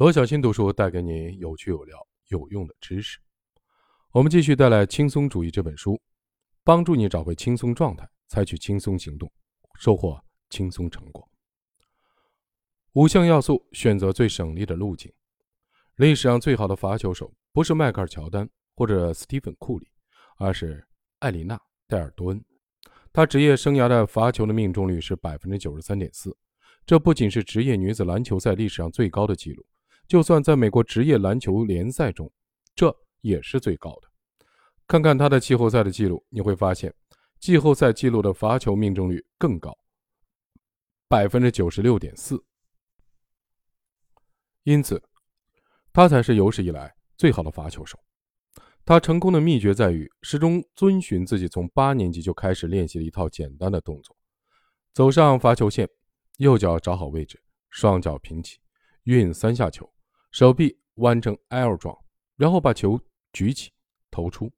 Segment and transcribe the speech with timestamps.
[0.00, 3.18] 罗小新读书带给你有趣有料、有用的知识。
[4.12, 6.00] 我们继续带来《轻松主义》这本书，
[6.64, 9.30] 帮助你找回轻松状态，采取轻松行动，
[9.78, 10.18] 收获
[10.48, 11.28] 轻松成果。
[12.94, 15.12] 五项要素，选择最省力的路径。
[15.96, 19.86] 历史上最好的罚球手不是迈克尔·乔丹或者斯蒂芬·库里，
[20.38, 20.82] 而是
[21.18, 21.56] 艾琳娜·
[21.86, 22.42] 戴尔多恩。
[23.12, 26.34] 她职业生涯的罚球的命中率是百分之九十三点四，
[26.86, 29.62] 这不仅是职业女子篮球赛历史上最高的纪录，
[30.10, 32.28] 就算在美国职业篮球联赛中，
[32.74, 34.08] 这也是最高的。
[34.88, 36.92] 看看他的季后赛的记录，你会发现，
[37.38, 39.72] 季后赛记录的罚球命中率更高，
[41.06, 42.44] 百分之九十六点四。
[44.64, 45.00] 因此，
[45.92, 47.96] 他才是有史以来最好的罚球手。
[48.84, 54.16] 他成功的秘诀在于始终遵循自己从八年级就开始练习的一套简单的动作：
[54.92, 55.88] 走上罚球线，
[56.38, 58.58] 右脚找好位置，双脚平起，
[59.04, 59.88] 运三下球，
[60.30, 61.96] 手臂弯成 L 状，
[62.36, 63.00] 然后把球
[63.32, 63.70] 举起
[64.10, 64.50] 投出。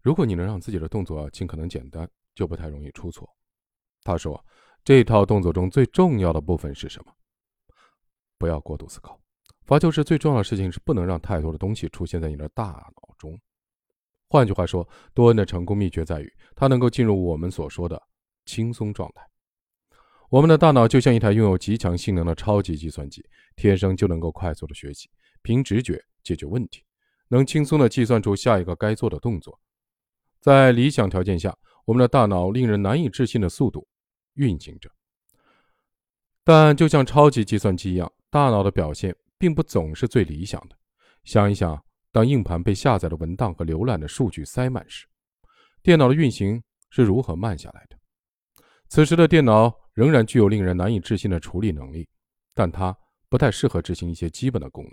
[0.00, 3.28] 如果你能让自己的动作尽可能简单，就不太容易出错。
[4.02, 4.42] 他说
[4.84, 7.12] ：“这套动作中最重要的部分是什么？
[8.38, 9.20] 不要过度思考。”
[9.66, 12.64] 罚球时最重要的事情是不能让太多的东西出现在你的大
[12.96, 13.38] 脑中。
[14.30, 18.02] 换句话说，多恩的成功秘诀在于他能够进入我们所说的
[18.46, 19.28] 轻松状态。
[20.28, 23.24] 我们的大脑就像一台拥有极强性能的超级计算机，
[23.56, 25.08] 天生就能够快速的学习，
[25.42, 26.84] 凭直觉解决问题，
[27.28, 29.58] 能轻松的计算出下一个该做的动作。
[30.40, 33.86] 在理想条件下，我们的大脑令人难以置信的速度
[34.34, 34.90] 运行着。
[36.44, 39.14] 但就像超级计算机一样，大脑的表现。
[39.40, 40.76] 并不总是最理想的。
[41.22, 45.06] 想一想，当硬盘被下载的文档和浏览的数据塞满时，
[45.80, 47.96] 电脑的运行是如何慢下来的？
[48.88, 52.08] 此时的电脑仍然具有令人难以置信的处理能力，
[52.54, 52.96] 但它
[53.28, 54.92] 不太适合执行一些基本的功能。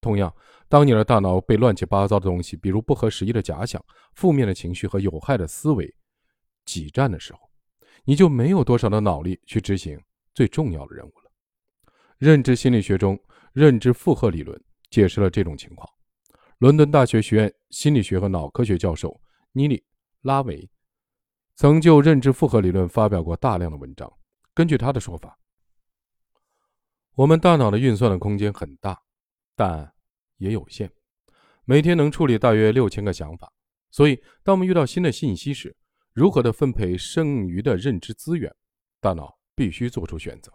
[0.00, 0.34] 同样，
[0.68, 3.80] 当你的大脑被乱七八糟的东西，比如不合时宜的假想、
[4.14, 5.88] 负面的情绪和有害的思维
[6.64, 7.38] 挤占的时候，
[8.04, 9.96] 你就没有多少的脑力去执行
[10.34, 11.30] 最重要的任务了。
[12.18, 13.16] 认知心理学中。
[13.52, 14.58] 认知负荷理论
[14.88, 15.86] 解释了这种情况。
[16.56, 19.20] 伦敦大学学院心理学和脑科学教授
[19.52, 19.76] 尼里·
[20.22, 20.66] 拉维
[21.54, 24.10] 曾就认知负荷理论发表过大量的文章。
[24.54, 25.38] 根据他的说法，
[27.14, 29.02] 我们大脑的运算的空间很大，
[29.56, 29.94] 但
[30.36, 30.90] 也有限，
[31.64, 33.52] 每天能处理大约六千个想法。
[33.90, 35.76] 所以，当我们遇到新的信息时，
[36.12, 38.54] 如何的分配剩余的认知资源，
[39.00, 40.52] 大脑必须做出选择。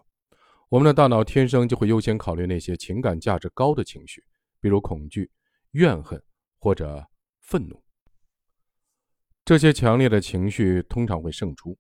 [0.69, 4.23] 我们的大脑天生就会优先考虑那些情感价值高的情绪，
[4.59, 5.31] 比如恐惧、
[5.71, 6.21] 怨恨
[6.59, 7.07] 或者
[7.41, 7.83] 愤怒。
[9.45, 11.77] 这些强烈的情绪通常会胜出，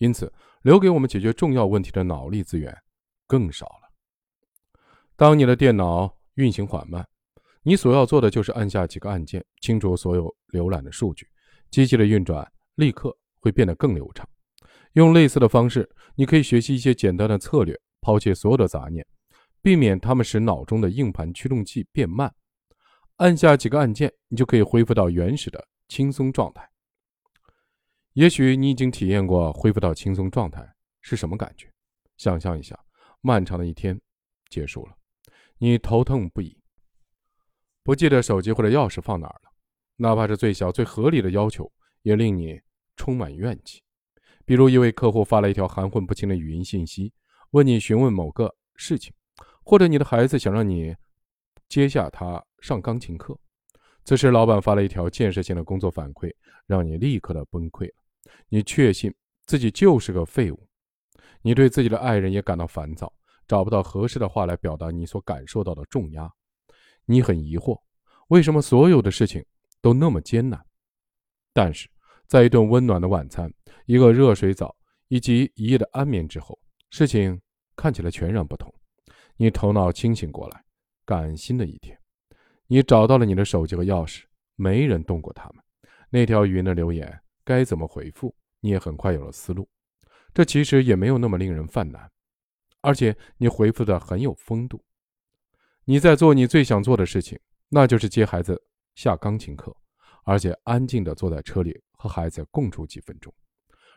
[0.00, 0.30] 因此
[0.62, 2.76] 留给我们解决重要问题的脑力资源
[3.26, 4.82] 更少了。
[5.16, 7.06] 当你的电脑运行缓慢，
[7.62, 11.26] 你所要做的就是按下几个按键，清除所有浏览的数据，
[11.70, 14.28] 机器的运转立刻会变得更流畅。
[14.94, 17.78] 用类似的方式，你可以学习一些简单的策略。
[18.02, 19.06] 抛弃所有的杂念，
[19.60, 22.34] 避免它们使脑中的硬盘驱动器变慢。
[23.16, 26.66] 按下几个按键，你就可以恢复到原始的轻松状态。
[28.14, 31.70] 也许你已经体验过恢复到轻松状态是什么感觉。
[32.16, 32.78] 想象一下，
[33.20, 33.98] 漫长的一天
[34.48, 34.96] 结束了，
[35.58, 36.60] 你头疼不已，
[37.82, 39.50] 不记得手机或者钥匙放哪儿了。
[39.96, 41.70] 哪怕是最小、最合理的要求，
[42.02, 42.60] 也令你
[42.96, 43.82] 充满怨气。
[44.44, 47.12] 比如，一位客户发了一条含混不清的语音信息。
[47.52, 49.12] 问你询问某个事情，
[49.62, 50.94] 或者你的孩子想让你
[51.68, 53.38] 接下他上钢琴课，
[54.10, 56.34] 此时老板发了一条建设性的工作反馈，
[56.66, 57.94] 让你立刻的崩溃了。
[58.48, 59.14] 你确信
[59.46, 60.66] 自己就是个废物，
[61.42, 63.14] 你对自己的爱人也感到烦躁，
[63.46, 66.28] 找不到合适的话来表达你所感受到的重压。
[67.04, 67.80] 你很疑惑，
[68.30, 69.46] 为什么所有的事情
[69.80, 70.60] 都那么艰难？
[71.52, 71.88] 但是
[72.26, 73.48] 在一顿温暖的晚餐、
[73.86, 74.74] 一个热水澡
[75.06, 76.58] 以及一夜的安眠之后。
[76.90, 77.40] 事情
[77.76, 78.74] 看起来全然不同。
[79.36, 80.64] 你头脑清醒过来，
[81.04, 81.96] 感新的一天，
[82.72, 84.22] 你找到了你的手机和钥匙，
[84.54, 85.56] 没人动过它们。
[86.08, 88.32] 那条语音的留言该怎么回复？
[88.60, 89.68] 你也很快有了思路。
[90.32, 92.08] 这其实也没有那么令人犯难，
[92.80, 94.80] 而且你回复的很有风度。
[95.84, 97.36] 你在做你最想做的事情，
[97.68, 98.62] 那就是接孩子
[98.94, 99.76] 下钢琴课，
[100.22, 103.34] 而且安静地坐在车里和孩子共处几分钟，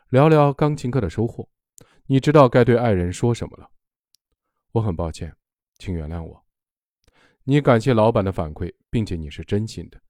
[0.09, 1.47] 聊聊钢琴课的收获。
[2.07, 3.69] 你知道该对爱人说什么了？
[4.71, 5.31] 我很抱歉，
[5.77, 6.42] 请原谅我。
[7.45, 10.01] 你感谢老板的反馈，并且你是真心的。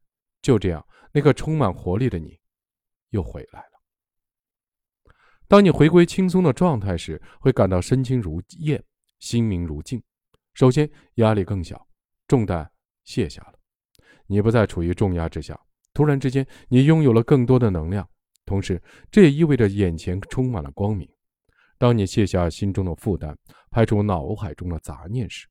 [0.42, 2.40] 就这样，那个充满活力的你
[3.10, 5.14] 又回来了。
[5.48, 8.84] 当你回归轻松的状态时，会感到身轻如燕，
[9.20, 10.02] 心明如镜。
[10.54, 11.88] 首先，压力更小，
[12.28, 12.70] 重担
[13.04, 13.54] 卸下了，
[14.28, 15.60] 你不再处于重压之下。
[15.94, 18.08] 突然之间，你拥有了更多的能量，
[18.46, 21.10] 同时，这也意味着眼前充满了光明。
[21.78, 23.38] 当你卸下心中的负担，
[23.72, 25.48] 排除脑海中的杂念时，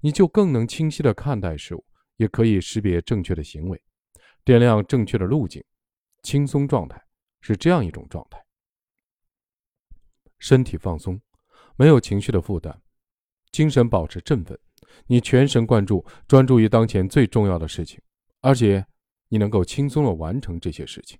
[0.00, 1.84] 你就更能清晰地看待事物，
[2.16, 3.82] 也可以识别正确的行为，
[4.44, 5.62] 点亮正确的路径。
[6.22, 7.02] 轻松状态
[7.40, 8.44] 是这样一种状态：
[10.38, 11.20] 身体放松，
[11.76, 12.82] 没有情绪的负担。
[13.52, 14.58] 精神保持振奋，
[15.06, 18.00] 你全神贯注，专注于当前最重要的事情，
[18.40, 18.86] 而且
[19.28, 21.18] 你能够轻松的完成这些事情。